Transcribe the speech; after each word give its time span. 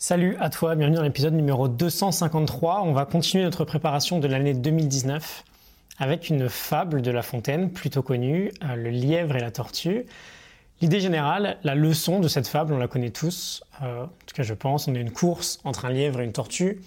Salut 0.00 0.36
à 0.38 0.48
toi, 0.48 0.76
bienvenue 0.76 0.98
dans 0.98 1.02
l'épisode 1.02 1.34
numéro 1.34 1.66
253. 1.66 2.82
On 2.84 2.92
va 2.92 3.04
continuer 3.04 3.42
notre 3.42 3.64
préparation 3.64 4.20
de 4.20 4.28
l'année 4.28 4.54
2019 4.54 5.42
avec 5.98 6.28
une 6.28 6.48
fable 6.48 7.02
de 7.02 7.10
La 7.10 7.22
Fontaine 7.22 7.72
plutôt 7.72 8.04
connue, 8.04 8.52
euh, 8.62 8.76
le 8.76 8.90
lièvre 8.90 9.34
et 9.34 9.40
la 9.40 9.50
tortue. 9.50 10.06
L'idée 10.80 11.00
générale, 11.00 11.58
la 11.64 11.74
leçon 11.74 12.20
de 12.20 12.28
cette 12.28 12.46
fable, 12.46 12.72
on 12.72 12.78
la 12.78 12.86
connaît 12.86 13.10
tous, 13.10 13.64
euh, 13.82 14.04
en 14.04 14.06
tout 14.06 14.36
cas 14.36 14.44
je 14.44 14.54
pense, 14.54 14.86
on 14.86 14.94
a 14.94 14.98
une 14.98 15.10
course 15.10 15.58
entre 15.64 15.84
un 15.84 15.90
lièvre 15.90 16.20
et 16.20 16.24
une 16.24 16.32
tortue. 16.32 16.80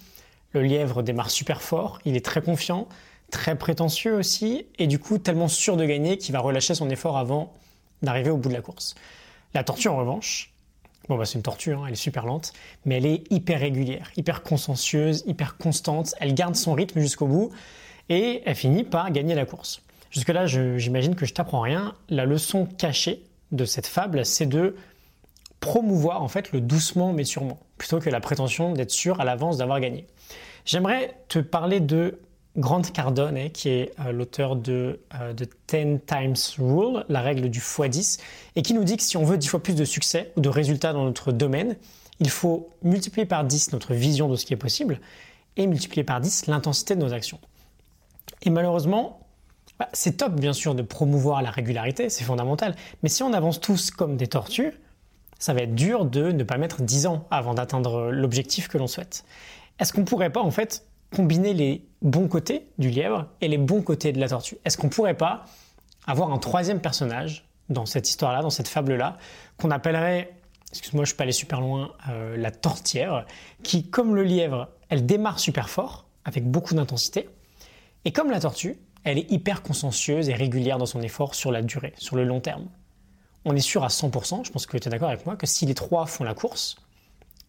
Le 0.52 0.62
lièvre 0.62 1.02
démarre 1.02 1.28
super 1.28 1.60
fort, 1.60 1.98
il 2.06 2.16
est 2.16 2.24
très 2.24 2.40
confiant, 2.40 2.88
très 3.30 3.58
prétentieux 3.58 4.14
aussi, 4.14 4.64
et 4.78 4.86
du 4.86 4.98
coup 4.98 5.18
tellement 5.18 5.48
sûr 5.48 5.76
de 5.76 5.84
gagner 5.84 6.16
qu'il 6.16 6.32
va 6.32 6.40
relâcher 6.40 6.74
son 6.74 6.88
effort 6.88 7.18
avant 7.18 7.52
d'arriver 8.00 8.30
au 8.30 8.38
bout 8.38 8.48
de 8.48 8.54
la 8.54 8.62
course. 8.62 8.94
La 9.52 9.64
tortue 9.64 9.88
en 9.88 9.98
revanche, 9.98 10.52
Bon, 11.08 11.16
bah, 11.16 11.24
c'est 11.24 11.34
une 11.34 11.42
tortue, 11.42 11.72
hein, 11.72 11.82
elle 11.86 11.92
est 11.92 11.96
super 11.96 12.26
lente, 12.26 12.52
mais 12.84 12.96
elle 12.96 13.06
est 13.06 13.30
hyper 13.30 13.60
régulière, 13.60 14.10
hyper 14.16 14.42
consciencieuse, 14.42 15.24
hyper 15.26 15.56
constante. 15.56 16.14
Elle 16.20 16.34
garde 16.34 16.54
son 16.54 16.74
rythme 16.74 17.00
jusqu'au 17.00 17.26
bout 17.26 17.50
et 18.08 18.42
elle 18.46 18.54
finit 18.54 18.84
par 18.84 19.10
gagner 19.10 19.34
la 19.34 19.44
course. 19.44 19.82
Jusque-là, 20.10 20.46
j'imagine 20.46 21.14
que 21.14 21.26
je 21.26 21.34
t'apprends 21.34 21.60
rien. 21.60 21.94
La 22.08 22.26
leçon 22.26 22.66
cachée 22.66 23.22
de 23.50 23.64
cette 23.64 23.86
fable, 23.86 24.24
c'est 24.24 24.46
de 24.46 24.76
promouvoir 25.60 26.22
en 26.22 26.28
fait 26.28 26.52
le 26.52 26.60
doucement 26.60 27.12
mais 27.12 27.24
sûrement, 27.24 27.58
plutôt 27.78 27.98
que 27.98 28.10
la 28.10 28.20
prétention 28.20 28.72
d'être 28.72 28.90
sûr 28.90 29.20
à 29.20 29.24
l'avance 29.24 29.58
d'avoir 29.58 29.80
gagné. 29.80 30.06
J'aimerais 30.64 31.16
te 31.28 31.38
parler 31.38 31.80
de 31.80 32.20
Grant 32.56 32.82
Cardone, 32.82 33.50
qui 33.50 33.70
est 33.70 33.94
euh, 34.00 34.12
l'auteur 34.12 34.56
de, 34.56 35.00
euh, 35.14 35.32
de 35.32 35.44
10 35.44 36.00
Times 36.06 36.36
Rule, 36.58 37.04
la 37.08 37.22
règle 37.22 37.48
du 37.48 37.60
x10, 37.60 38.20
et 38.56 38.62
qui 38.62 38.74
nous 38.74 38.84
dit 38.84 38.96
que 38.96 39.02
si 39.02 39.16
on 39.16 39.24
veut 39.24 39.38
10 39.38 39.48
fois 39.48 39.62
plus 39.62 39.74
de 39.74 39.84
succès 39.84 40.32
ou 40.36 40.40
de 40.40 40.48
résultats 40.48 40.92
dans 40.92 41.04
notre 41.04 41.32
domaine, 41.32 41.76
il 42.20 42.28
faut 42.28 42.68
multiplier 42.82 43.26
par 43.26 43.44
10 43.44 43.72
notre 43.72 43.94
vision 43.94 44.28
de 44.28 44.36
ce 44.36 44.44
qui 44.44 44.52
est 44.52 44.58
possible 44.58 45.00
et 45.56 45.66
multiplier 45.66 46.04
par 46.04 46.20
10 46.20 46.46
l'intensité 46.46 46.94
de 46.94 47.00
nos 47.00 47.14
actions. 47.14 47.40
Et 48.42 48.50
malheureusement, 48.50 49.20
bah, 49.78 49.88
c'est 49.94 50.18
top 50.18 50.34
bien 50.34 50.52
sûr 50.52 50.74
de 50.74 50.82
promouvoir 50.82 51.40
la 51.40 51.50
régularité, 51.50 52.10
c'est 52.10 52.24
fondamental, 52.24 52.76
mais 53.02 53.08
si 53.08 53.22
on 53.22 53.32
avance 53.32 53.60
tous 53.60 53.90
comme 53.90 54.18
des 54.18 54.26
tortues, 54.26 54.74
ça 55.38 55.54
va 55.54 55.62
être 55.62 55.74
dur 55.74 56.04
de 56.04 56.30
ne 56.30 56.44
pas 56.44 56.58
mettre 56.58 56.82
10 56.82 57.06
ans 57.06 57.26
avant 57.30 57.54
d'atteindre 57.54 58.10
l'objectif 58.10 58.68
que 58.68 58.76
l'on 58.76 58.86
souhaite. 58.86 59.24
Est-ce 59.78 59.92
qu'on 59.92 60.04
pourrait 60.04 60.30
pas 60.30 60.42
en 60.42 60.50
fait 60.50 60.86
combiner 61.12 61.54
les 61.54 61.86
bons 62.00 62.28
côtés 62.28 62.68
du 62.78 62.90
lièvre 62.90 63.28
et 63.40 63.48
les 63.48 63.58
bons 63.58 63.82
côtés 63.82 64.12
de 64.12 64.20
la 64.20 64.28
tortue 64.28 64.56
Est-ce 64.64 64.76
qu'on 64.76 64.88
pourrait 64.88 65.16
pas 65.16 65.44
avoir 66.06 66.32
un 66.32 66.38
troisième 66.38 66.80
personnage 66.80 67.48
dans 67.68 67.86
cette 67.86 68.08
histoire-là, 68.08 68.42
dans 68.42 68.50
cette 68.50 68.68
fable-là, 68.68 69.18
qu'on 69.56 69.70
appellerait, 69.70 70.32
excuse-moi, 70.70 71.04
je 71.04 71.10
suis 71.10 71.16
pas 71.16 71.24
allé 71.24 71.32
super 71.32 71.60
loin, 71.60 71.92
euh, 72.08 72.36
la 72.36 72.50
tortière, 72.50 73.24
qui, 73.62 73.88
comme 73.88 74.14
le 74.16 74.24
lièvre, 74.24 74.68
elle 74.88 75.06
démarre 75.06 75.38
super 75.38 75.68
fort, 75.68 76.06
avec 76.24 76.44
beaucoup 76.44 76.74
d'intensité, 76.74 77.28
et 78.04 78.12
comme 78.12 78.30
la 78.30 78.40
tortue, 78.40 78.76
elle 79.04 79.18
est 79.18 79.30
hyper 79.30 79.62
consciencieuse 79.62 80.28
et 80.28 80.34
régulière 80.34 80.78
dans 80.78 80.86
son 80.86 81.02
effort 81.02 81.34
sur 81.34 81.52
la 81.52 81.62
durée, 81.62 81.94
sur 81.98 82.16
le 82.16 82.24
long 82.24 82.40
terme. 82.40 82.68
On 83.44 83.56
est 83.56 83.60
sûr 83.60 83.84
à 83.84 83.88
100%, 83.88 84.44
je 84.44 84.50
pense 84.50 84.66
que 84.66 84.76
tu 84.76 84.88
es 84.88 84.90
d'accord 84.90 85.08
avec 85.08 85.26
moi, 85.26 85.36
que 85.36 85.46
si 85.46 85.66
les 85.66 85.74
trois 85.74 86.06
font 86.06 86.24
la 86.24 86.34
course, 86.34 86.76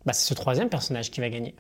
bah, 0.06 0.14
c'est 0.14 0.28
ce 0.28 0.34
troisième 0.34 0.70
personnage 0.70 1.12
qui 1.12 1.22
va 1.22 1.30
gagner. 1.30 1.56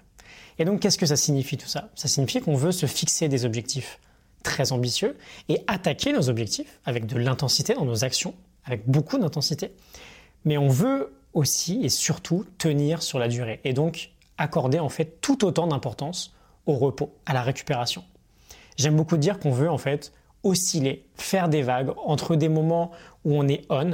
Et 0.60 0.66
donc, 0.66 0.80
qu'est-ce 0.80 0.98
que 0.98 1.06
ça 1.06 1.16
signifie 1.16 1.58
tout 1.58 1.68
ça? 1.68 1.90
Ça 1.96 2.08
signifie 2.08 2.42
qu'on 2.42 2.56
veut 2.56 2.72
se 2.72 2.86
fixer 2.86 3.28
des 3.28 3.46
objectifs 3.46 4.00
très 4.44 4.72
ambitieux 4.72 5.18
et 5.50 5.62
attaquer 5.68 6.14
nos 6.14 6.30
objectifs 6.30 6.80
avec 6.86 7.06
de 7.06 7.18
l'intensité 7.18 7.74
dans 7.74 7.86
nos 7.86 8.04
actions, 8.04 8.36
avec 8.66 8.88
beaucoup 8.88 9.18
d'intensité. 9.18 9.72
Mais 10.46 10.58
on 10.58 10.68
veut 10.68 11.14
aussi 11.34 11.80
et 11.84 11.90
surtout 11.90 12.46
tenir 12.58 13.02
sur 13.02 13.20
la 13.20 13.28
durée 13.28 13.60
et 13.64 13.74
donc 13.74 14.12
accorder 14.38 14.80
en 14.80 14.90
fait 14.90 15.22
tout 15.22 15.46
autant 15.46 15.68
d'importance 15.68 16.36
au 16.66 16.74
repos, 16.74 17.14
à 17.26 17.34
la 17.34 17.42
récupération. 17.42 18.04
J'aime 18.78 18.96
beaucoup 18.96 19.18
dire 19.18 19.40
qu'on 19.40 19.52
veut 19.52 19.70
en 19.70 19.78
fait 19.78 20.14
osciller, 20.44 21.08
faire 21.16 21.50
des 21.50 21.62
vagues 21.62 21.92
entre 22.06 22.36
des 22.36 22.50
moments 22.50 22.92
où 23.24 23.36
on 23.36 23.48
est 23.48 23.66
on, 23.70 23.92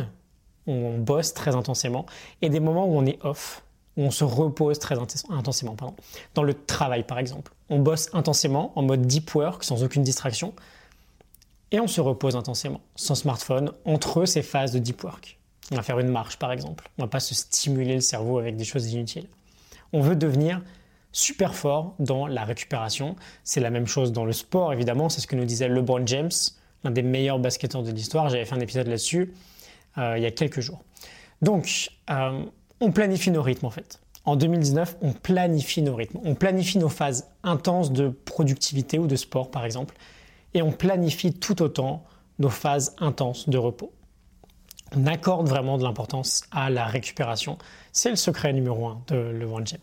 où 0.68 0.72
on 0.72 0.98
bosse 0.98 1.34
très 1.34 1.56
intensément, 1.56 2.06
et 2.42 2.50
des 2.50 2.60
moments 2.60 2.86
où 2.86 2.98
on 2.98 3.06
est 3.06 3.24
off, 3.24 3.64
on 4.06 4.12
se 4.12 4.24
repose 4.24 4.80
très 4.80 4.98
intensément. 4.98 5.76
Pardon. 5.76 5.96
Dans 6.34 6.44
le 6.44 6.54
travail, 6.54 7.04
par 7.04 7.20
exemple, 7.20 7.52
on 7.70 7.80
bosse 7.80 8.10
intensément 8.14 8.72
en 8.76 8.82
mode 8.82 9.06
deep 9.06 9.34
work, 9.36 9.64
sans 9.64 9.84
aucune 9.84 10.04
distraction, 10.04 10.54
et 11.72 11.80
on 11.80 11.88
se 11.88 12.02
repose 12.02 12.36
intensément, 12.36 12.82
sans 12.96 13.16
smartphone, 13.16 13.72
entre 13.86 14.26
ces 14.26 14.42
phases 14.42 14.72
de 14.72 14.80
deep 14.80 15.04
work. 15.04 15.38
On 15.72 15.76
va 15.76 15.84
faire 15.84 16.00
une 16.00 16.10
marche, 16.10 16.38
par 16.38 16.52
exemple. 16.52 16.90
On 16.98 17.04
va 17.04 17.08
pas 17.08 17.20
se 17.20 17.36
stimuler 17.36 17.96
le 17.96 18.02
cerveau 18.02 18.40
avec 18.40 18.56
des 18.56 18.64
choses 18.64 18.92
inutiles. 18.92 19.28
On 19.94 20.02
veut 20.02 20.16
devenir 20.16 20.62
super 21.12 21.54
fort 21.54 21.96
dans 22.00 22.26
la 22.26 22.44
récupération. 22.44 23.16
C'est 23.44 23.60
la 23.60 23.70
même 23.70 23.86
chose 23.86 24.12
dans 24.12 24.26
le 24.26 24.34
sport, 24.34 24.74
évidemment. 24.74 25.10
C'est 25.10 25.22
ce 25.22 25.28
que 25.28 25.36
nous 25.36 25.46
disait 25.46 25.68
LeBron 25.68 26.06
James, 26.08 26.32
l'un 26.84 26.92
des 26.92 27.04
meilleurs 27.04 27.40
basketteurs 27.40 27.84
de 27.84 27.92
l'histoire. 27.92 28.30
J'avais 28.30 28.46
fait 28.46 28.56
un 28.56 28.60
épisode 28.62 28.88
là-dessus 28.88 29.34
euh, 29.98 30.18
il 30.18 30.24
y 30.24 30.26
a 30.26 30.32
quelques 30.32 30.62
jours. 30.62 30.84
Donc, 31.42 31.90
euh, 32.10 32.44
on 32.82 32.92
planifie 32.92 33.32
nos 33.32 33.42
rythmes 33.42 33.66
en 33.66 33.72
fait. 33.72 34.00
En 34.26 34.36
2019, 34.36 34.98
on 35.02 35.12
planifie 35.14 35.82
nos 35.82 35.96
rythmes. 35.96 36.20
On 36.24 36.36
planifie 36.36 36.78
nos 36.78 36.90
phases 36.90 37.30
intenses 37.44 37.92
de 37.92 38.10
productivité 38.10 39.00
ou 39.00 39.08
de 39.08 39.16
sport 39.16 39.50
par 39.50 39.66
exemple. 39.66 39.96
Et 40.54 40.62
on 40.62 40.72
planifie 40.72 41.34
tout 41.34 41.62
autant 41.62 42.04
nos 42.38 42.50
phases 42.50 42.96
intenses 43.00 43.50
de 43.50 43.58
repos. 43.58 43.92
On 44.96 45.06
accorde 45.06 45.48
vraiment 45.48 45.78
de 45.78 45.84
l'importance 45.84 46.44
à 46.52 46.70
la 46.70 46.86
récupération. 46.86 47.58
C'est 47.92 48.10
le 48.10 48.16
secret 48.16 48.54
numéro 48.54 48.88
un 48.88 49.02
de 49.08 49.16
LeBron 49.16 49.66
James. 49.66 49.80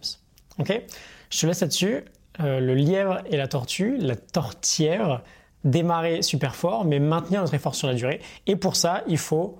Ok? 0.59 0.83
Je 1.31 1.41
te 1.41 1.47
laisse 1.47 1.61
là-dessus. 1.61 2.05
Euh, 2.41 2.61
le 2.61 2.75
lièvre 2.75 3.23
et 3.27 3.37
la 3.37 3.49
tortue, 3.49 3.97
la 3.99 4.17
tortière, 4.17 5.23
démarrer 5.65 6.23
super 6.23 6.55
fort, 6.55 6.85
mais 6.85 6.99
maintenir 6.99 7.41
notre 7.41 7.55
effort 7.55 7.75
sur 7.75 7.89
la 7.89 7.95
durée. 7.95 8.21
Et 8.47 8.57
pour 8.57 8.77
ça, 8.77 9.03
il 9.07 9.19
faut 9.19 9.59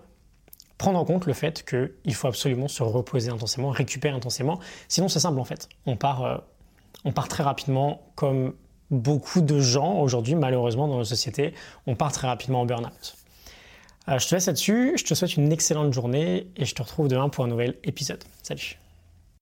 prendre 0.79 0.99
en 0.99 1.05
compte 1.05 1.27
le 1.27 1.33
fait 1.33 1.65
qu'il 1.65 2.15
faut 2.15 2.29
absolument 2.29 2.69
se 2.69 2.83
reposer 2.83 3.31
intensément, 3.31 3.71
récupérer 3.71 4.15
intensément. 4.15 4.59
Sinon, 4.89 5.09
c'est 5.09 5.21
simple 5.21 5.39
en 5.39 5.45
fait. 5.45 5.69
On 5.87 5.97
part, 5.97 6.25
euh, 6.25 6.37
on 7.05 7.13
part 7.13 7.29
très 7.29 7.43
rapidement, 7.43 8.03
comme 8.15 8.55
beaucoup 8.91 9.41
de 9.41 9.61
gens 9.61 9.99
aujourd'hui, 10.01 10.35
malheureusement, 10.35 10.89
dans 10.89 10.99
nos 10.99 11.05
sociétés, 11.05 11.55
on 11.87 11.95
part 11.95 12.13
très 12.13 12.29
rapidement 12.29 12.61
en 12.61 12.67
burn-out. 12.67 13.17
Euh, 14.09 14.19
je 14.19 14.29
te 14.29 14.35
laisse 14.35 14.47
là-dessus, 14.47 14.95
je 14.97 15.05
te 15.05 15.15
souhaite 15.15 15.37
une 15.37 15.53
excellente 15.53 15.93
journée 15.93 16.49
et 16.57 16.65
je 16.65 16.75
te 16.75 16.83
retrouve 16.83 17.09
demain 17.09 17.29
pour 17.29 17.45
un 17.45 17.49
nouvel 17.49 17.77
épisode. 17.83 18.23
Salut 18.43 18.79